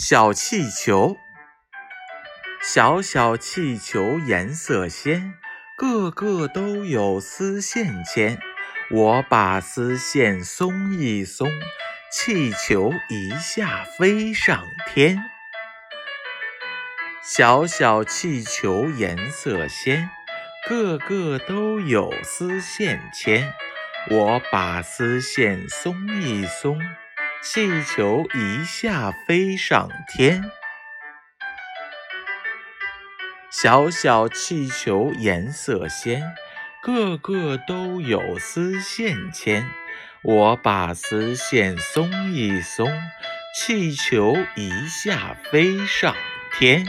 [0.00, 1.16] 小气球，
[2.62, 5.34] 小小气球颜色鲜，
[5.76, 8.38] 个个都有丝线牵。
[8.92, 11.50] 我把丝线松一松，
[12.12, 15.24] 气球一下飞上天。
[17.20, 20.08] 小小气球颜色鲜，
[20.68, 23.52] 个个都有丝线牵。
[24.10, 26.80] 我把丝线松一松。
[27.40, 30.50] 气球一下飞上天，
[33.48, 36.34] 小小气球颜色鲜，
[36.82, 39.70] 个个都有丝线牵。
[40.22, 42.90] 我把丝线松一松，
[43.54, 46.16] 气球一下飞上
[46.58, 46.84] 天。